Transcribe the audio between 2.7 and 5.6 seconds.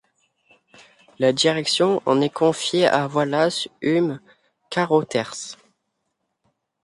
à Wallace Hume Carothers.